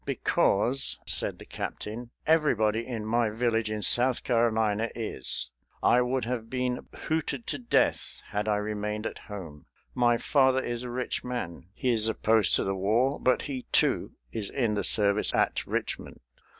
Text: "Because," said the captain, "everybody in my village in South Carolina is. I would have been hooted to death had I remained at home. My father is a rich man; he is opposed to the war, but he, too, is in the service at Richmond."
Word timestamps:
"Because," 0.03 0.97
said 1.05 1.37
the 1.37 1.45
captain, 1.45 2.09
"everybody 2.25 2.87
in 2.87 3.05
my 3.05 3.29
village 3.29 3.69
in 3.69 3.83
South 3.83 4.23
Carolina 4.23 4.89
is. 4.95 5.51
I 5.83 6.01
would 6.01 6.25
have 6.25 6.49
been 6.49 6.87
hooted 7.03 7.45
to 7.45 7.59
death 7.59 8.23
had 8.29 8.47
I 8.47 8.55
remained 8.55 9.05
at 9.05 9.19
home. 9.29 9.67
My 9.93 10.17
father 10.17 10.63
is 10.65 10.81
a 10.81 10.89
rich 10.89 11.23
man; 11.23 11.67
he 11.75 11.91
is 11.91 12.07
opposed 12.07 12.55
to 12.55 12.63
the 12.63 12.73
war, 12.73 13.19
but 13.19 13.43
he, 13.43 13.67
too, 13.71 14.13
is 14.31 14.49
in 14.49 14.73
the 14.73 14.83
service 14.83 15.35
at 15.35 15.67
Richmond." 15.67 16.19